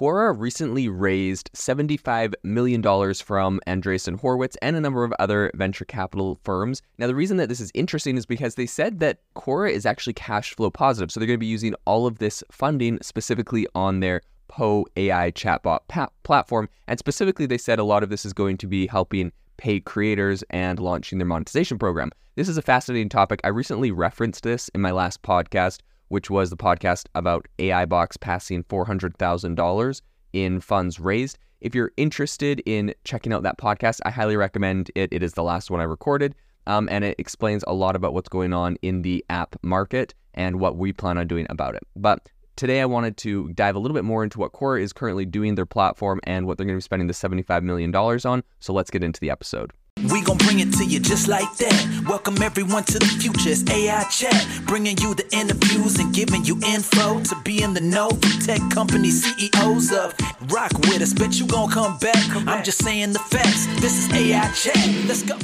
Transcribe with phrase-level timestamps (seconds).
[0.00, 6.40] Quora recently raised $75 million from Andreessen Horowitz and a number of other venture capital
[6.42, 6.80] firms.
[6.96, 10.14] Now, the reason that this is interesting is because they said that Quora is actually
[10.14, 11.10] cash flow positive.
[11.10, 15.32] So they're going to be using all of this funding specifically on their Poe AI
[15.32, 16.70] chatbot pa- platform.
[16.88, 20.42] And specifically, they said a lot of this is going to be helping pay creators
[20.48, 22.10] and launching their monetization program.
[22.36, 23.42] This is a fascinating topic.
[23.44, 25.80] I recently referenced this in my last podcast
[26.10, 30.02] which was the podcast about AI Box passing $400,000
[30.32, 31.38] in funds raised.
[31.60, 35.12] If you're interested in checking out that podcast, I highly recommend it.
[35.12, 36.34] It is the last one I recorded,
[36.66, 40.58] um, and it explains a lot about what's going on in the app market and
[40.58, 41.82] what we plan on doing about it.
[41.94, 45.26] But today I wanted to dive a little bit more into what Quora is currently
[45.26, 48.42] doing their platform and what they're going to be spending the $75 million on.
[48.58, 49.72] So let's get into the episode.
[50.08, 52.04] We gon' bring it to you just like that.
[52.08, 53.50] Welcome everyone to the future.
[53.50, 57.80] It's AI Chat, bringing you the interviews and giving you info to be in the
[57.80, 58.08] know
[58.40, 60.14] tech company CEOs of.
[60.50, 62.16] Rock with us, bet you gon' come back.
[62.46, 63.66] I'm just saying the facts.
[63.80, 65.06] This is AI Chat.
[65.06, 65.38] Let's go.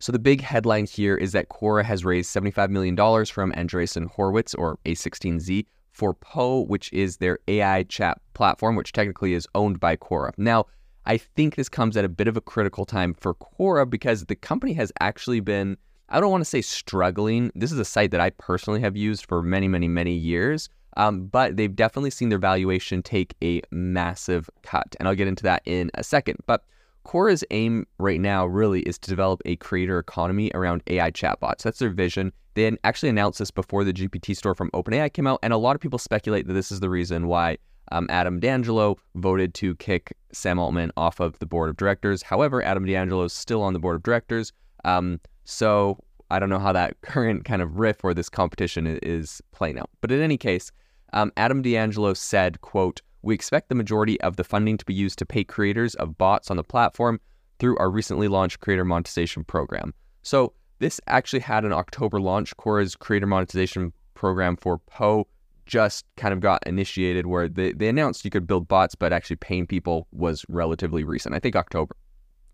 [0.00, 4.54] So the big headline here is that Quora has raised $75 million from Andreessen Horowitz
[4.54, 9.96] or A16Z for Poe, which is their AI chat platform, which technically is owned by
[9.96, 10.32] Quora.
[10.36, 10.66] Now,
[11.08, 14.36] I think this comes at a bit of a critical time for Quora because the
[14.36, 15.78] company has actually been,
[16.10, 17.50] I don't want to say struggling.
[17.54, 20.68] This is a site that I personally have used for many, many, many years.
[20.98, 24.96] Um, but they've definitely seen their valuation take a massive cut.
[25.00, 26.40] And I'll get into that in a second.
[26.46, 26.64] But
[27.06, 31.62] Quora's aim right now really is to develop a creator economy around AI chatbots.
[31.62, 32.34] That's their vision.
[32.52, 35.74] They actually announced this before the GPT store from OpenAI came out, and a lot
[35.74, 37.56] of people speculate that this is the reason why
[37.92, 42.22] um, Adam D'Angelo voted to kick Sam Altman off of the board of directors.
[42.22, 44.52] However, Adam D'Angelo is still on the board of directors.
[44.84, 45.98] Um, so
[46.30, 49.90] I don't know how that current kind of riff or this competition is playing out.
[50.00, 50.70] But in any case,
[51.12, 55.18] um, Adam D'Angelo said, quote, we expect the majority of the funding to be used
[55.18, 57.20] to pay creators of bots on the platform
[57.58, 59.92] through our recently launched creator monetization program.
[60.22, 62.56] So this actually had an October launch.
[62.56, 65.26] Quora's creator monetization program for Poe
[65.68, 69.36] just kind of got initiated where they, they announced you could build bots, but actually
[69.36, 71.94] paying people was relatively recent, I think October.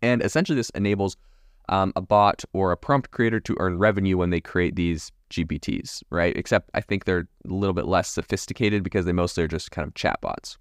[0.00, 1.16] And essentially, this enables
[1.68, 6.02] um, a bot or a prompt creator to earn revenue when they create these GPTs,
[6.10, 6.36] right?
[6.36, 9.88] Except I think they're a little bit less sophisticated because they mostly are just kind
[9.88, 10.56] of chatbots.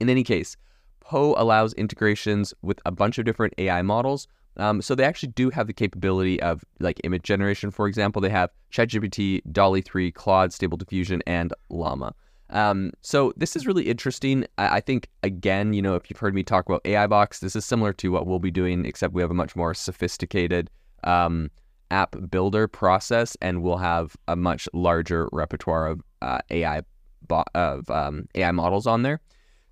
[0.00, 0.56] In any case,
[1.00, 4.26] Poe allows integrations with a bunch of different AI models
[4.56, 8.20] um, so they actually do have the capability of like image generation, for example.
[8.20, 12.14] They have ChatGPT, DALL-E 3, Claude, Stable Diffusion, and Llama.
[12.50, 14.44] Um, so this is really interesting.
[14.58, 17.56] I, I, think again, you know, if you've heard me talk about AI Box, this
[17.56, 20.68] is similar to what we'll be doing, except we have a much more sophisticated
[21.02, 21.50] um,
[21.90, 26.82] app builder process, and we'll have a much larger repertoire of uh, AI
[27.26, 29.20] bo- of um, AI models on there.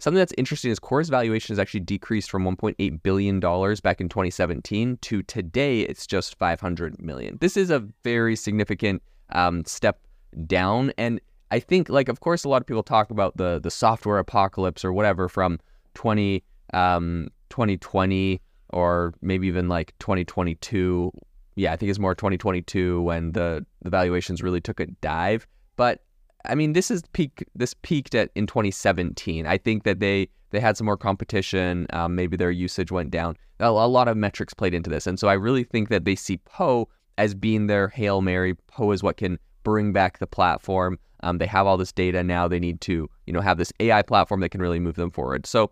[0.00, 4.08] Something that's interesting is Quora's valuation has actually decreased from 1.8 billion dollars back in
[4.08, 7.36] 2017 to today it's just 500 million.
[7.40, 9.02] This is a very significant
[9.32, 10.00] um, step
[10.46, 13.70] down, and I think like of course a lot of people talk about the the
[13.70, 15.60] software apocalypse or whatever from
[15.94, 18.40] 20 um, 2020
[18.70, 21.12] or maybe even like 2022.
[21.56, 25.46] Yeah, I think it's more 2022 when the the valuations really took a dive.
[25.76, 26.04] But
[26.44, 27.44] I mean, this is peak.
[27.54, 29.46] This peaked at in 2017.
[29.46, 31.86] I think that they they had some more competition.
[31.92, 33.36] Um, maybe their usage went down.
[33.60, 36.16] A, a, lot of metrics played into this, and so I really think that they
[36.16, 38.54] see Poe as being their hail mary.
[38.68, 40.98] Poe is what can bring back the platform.
[41.22, 42.48] Um, they have all this data now.
[42.48, 45.46] They need to you know have this AI platform that can really move them forward.
[45.46, 45.70] So.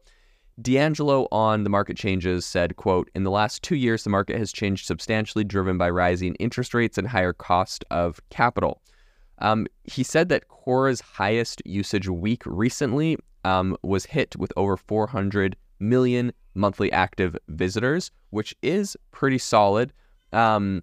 [0.60, 4.50] D'Angelo on the market changes said, quote, in the last two years, the market has
[4.50, 8.82] changed substantially, driven by rising interest rates and higher cost of capital.
[9.40, 15.56] Um, he said that Quora's highest usage week recently um, was hit with over 400
[15.80, 19.92] million monthly active visitors, which is pretty solid.
[20.32, 20.82] Um,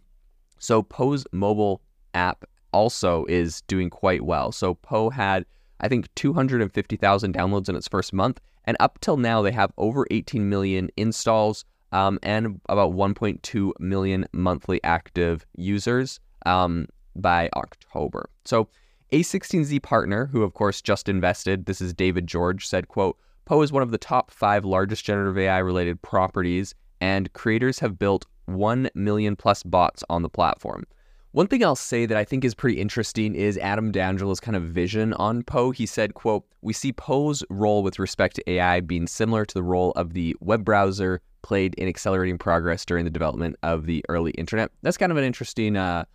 [0.60, 1.82] so Poe's mobile
[2.14, 4.52] app also is doing quite well.
[4.52, 5.46] So Poe had,
[5.82, 10.08] I think, 250,000 downloads in its first month, and up till now they have over
[10.12, 16.20] 18 million installs um, and about 1.2 million monthly active users.
[16.46, 18.30] Um, by October.
[18.46, 18.68] So
[19.12, 23.72] A16Z partner, who of course just invested, this is David George, said, quote, Poe is
[23.72, 28.90] one of the top five largest generative AI related properties, and creators have built 1
[28.96, 30.86] million plus bots on the platform.
[31.32, 34.64] One thing I'll say that I think is pretty interesting is Adam D'Angelo's kind of
[34.64, 35.72] vision on Poe.
[35.72, 39.62] He said, quote, We see Poe's role with respect to AI being similar to the
[39.62, 44.32] role of the web browser played in accelerating progress during the development of the early
[44.32, 44.72] internet.
[44.82, 46.06] That's kind of an interesting uh,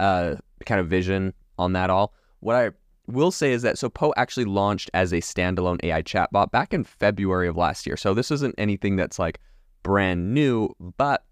[0.00, 0.36] uh,
[0.66, 2.12] kind of vision on that all.
[2.40, 2.70] What I
[3.06, 6.84] will say is that so Poe actually launched as a standalone AI chatbot back in
[6.84, 7.96] February of last year.
[7.96, 9.40] So this isn't anything that's like
[9.82, 11.24] brand new, but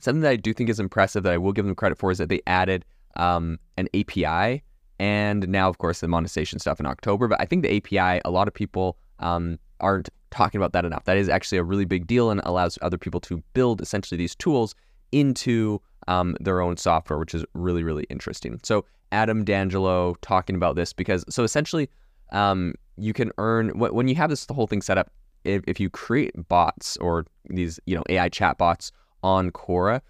[0.00, 2.18] something that I do think is impressive that I will give them credit for is
[2.18, 2.84] that they added
[3.16, 4.62] um, an API
[4.98, 7.26] and now, of course, the monetization stuff in October.
[7.26, 11.04] But I think the API, a lot of people um, aren't talking about that enough.
[11.04, 14.34] That is actually a really big deal and allows other people to build essentially these
[14.34, 14.74] tools
[15.12, 15.80] into
[16.10, 18.58] um, their own software, which is really, really interesting.
[18.64, 21.88] So Adam D'Angelo talking about this because so essentially
[22.32, 25.10] um, you can earn when you have this the whole thing set up.
[25.44, 28.92] If, if you create bots or these you know AI chat bots
[29.22, 30.00] on Quora,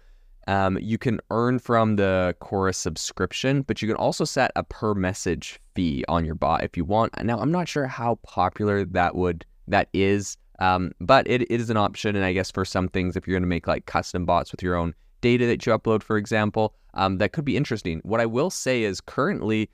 [0.47, 4.93] um, you can earn from the Quora subscription, but you can also set a per
[4.95, 7.13] message fee on your bot if you want.
[7.23, 11.69] Now, I'm not sure how popular that would that is, um, but it, it is
[11.69, 12.15] an option.
[12.15, 14.63] And I guess for some things, if you're going to make like custom bots with
[14.63, 18.01] your own data that you upload, for example, um, that could be interesting.
[18.03, 19.69] What I will say is currently,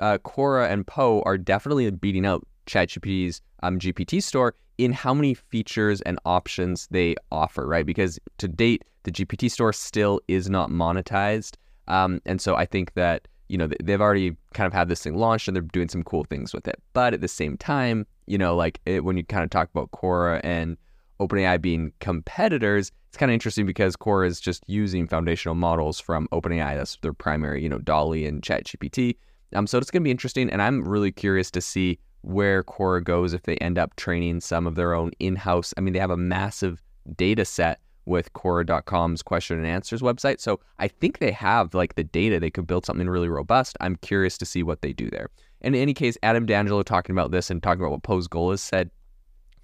[0.00, 5.34] uh, Quora and Poe are definitely beating out ChatGPT's um, GPT store in how many
[5.34, 7.84] features and options they offer, right?
[7.84, 11.56] Because to date, the GPT store still is not monetized.
[11.88, 15.16] Um, and so I think that, you know, they've already kind of had this thing
[15.16, 16.80] launched and they're doing some cool things with it.
[16.92, 19.90] But at the same time, you know, like it, when you kind of talk about
[19.90, 20.76] Quora and
[21.20, 26.28] OpenAI being competitors, it's kind of interesting because Quora is just using foundational models from
[26.32, 26.76] OpenAI.
[26.76, 29.16] That's their primary, you know, DALL-E and ChatGPT.
[29.54, 30.50] Um, so it's going to be interesting.
[30.50, 34.66] And I'm really curious to see where Quora goes if they end up training some
[34.66, 35.72] of their own in-house.
[35.76, 36.82] I mean, they have a massive
[37.16, 40.40] data set with Quora.com's question and answers website.
[40.40, 42.40] So I think they have like the data.
[42.40, 43.76] They could build something really robust.
[43.80, 45.28] I'm curious to see what they do there.
[45.60, 48.62] In any case, Adam D'Angelo talking about this and talking about what Poe's goal is
[48.62, 48.90] said,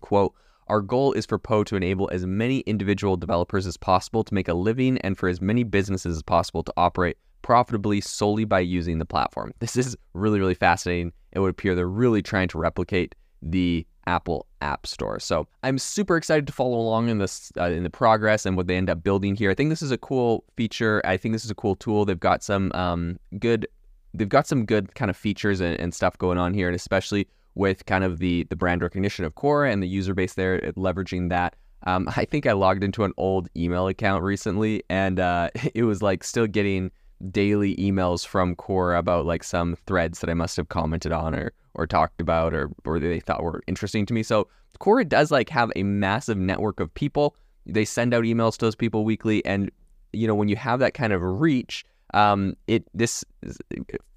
[0.00, 0.34] quote,
[0.68, 4.48] our goal is for Poe to enable as many individual developers as possible to make
[4.48, 8.98] a living and for as many businesses as possible to operate profitably solely by using
[8.98, 9.52] the platform.
[9.60, 11.12] This is really, really fascinating.
[11.32, 15.20] It would appear they're really trying to replicate the Apple App Store.
[15.20, 18.66] So I'm super excited to follow along in this uh, in the progress and what
[18.66, 19.50] they end up building here.
[19.50, 21.02] I think this is a cool feature.
[21.04, 22.04] I think this is a cool tool.
[22.04, 23.66] They've got some um, good
[24.14, 27.26] they've got some good kind of features and, and, stuff going on here, and especially
[27.54, 31.28] with kind of the the brand recognition of Quora and the user base there, leveraging
[31.30, 31.56] that.
[31.86, 36.02] Um, I think I logged into an old email account recently, and uh, it was
[36.02, 36.90] like still getting
[37.30, 41.52] daily emails from Quora about like some threads that I must have commented on or
[41.74, 44.22] or talked about or or they thought were interesting to me.
[44.22, 44.48] So
[44.80, 47.36] Quora does like have a massive network of people.
[47.66, 49.70] They send out emails to those people weekly, and
[50.12, 53.24] you know when you have that kind of reach, um, it this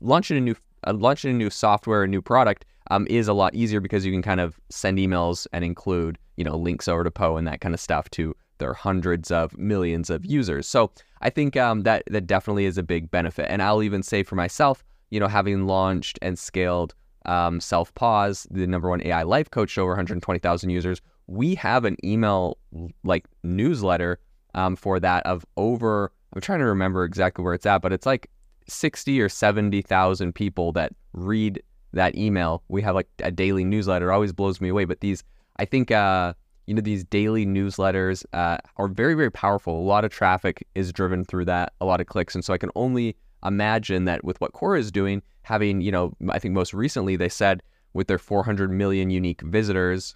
[0.01, 0.55] launching a new
[0.85, 4.11] uh, launching a new software, a new product um, is a lot easier because you
[4.11, 7.61] can kind of send emails and include you know links over to Poe and that
[7.61, 10.67] kind of stuff to their hundreds of millions of users.
[10.67, 10.91] So
[11.21, 13.47] I think um, that that definitely is a big benefit.
[13.49, 16.93] And I'll even say for myself, you know, having launched and scaled
[17.25, 21.97] um, Selfpause, the number one AI life coach to over 120,000 users, we have an
[22.03, 22.57] email
[23.03, 24.19] like newsletter
[24.55, 26.11] um, for that of over.
[26.33, 28.29] I'm trying to remember exactly where it's at, but it's like
[28.67, 31.61] 60 or 70,000 people that read
[31.93, 32.63] that email.
[32.67, 34.09] We have like a daily newsletter.
[34.09, 34.85] It always blows me away.
[34.85, 35.23] But these,
[35.57, 36.33] I think, uh,
[36.65, 39.79] you know, these daily newsletters uh, are very, very powerful.
[39.79, 42.35] A lot of traffic is driven through that, a lot of clicks.
[42.35, 46.13] And so I can only imagine that with what Quora is doing, having, you know,
[46.29, 47.63] I think most recently they said
[47.93, 50.15] with their 400 million unique visitors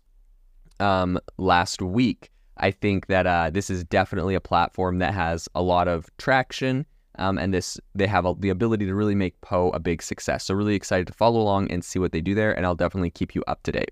[0.80, 5.62] um, last week, I think that uh, this is definitely a platform that has a
[5.62, 6.86] lot of traction.
[7.22, 10.46] Um, and this they have a, the ability to really make Poe a big success.
[10.46, 13.12] So really excited to follow along and see what they do there, and I'll definitely
[13.12, 13.92] keep you up to date.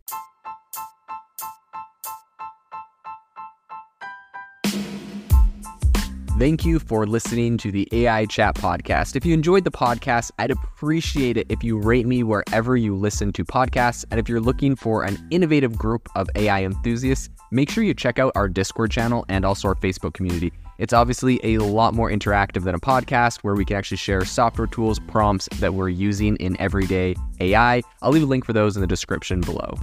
[6.39, 9.17] Thank you for listening to the AI Chat Podcast.
[9.17, 13.33] If you enjoyed the podcast, I'd appreciate it if you rate me wherever you listen
[13.33, 14.05] to podcasts.
[14.09, 18.19] And if you're looking for an innovative group of AI enthusiasts, make sure you check
[18.19, 20.53] out our Discord channel and also our Facebook community.
[20.79, 24.65] It's obviously a lot more interactive than a podcast where we can actually share software
[24.65, 27.83] tools, prompts that we're using in everyday AI.
[28.01, 29.77] I'll leave a link for those in the description below.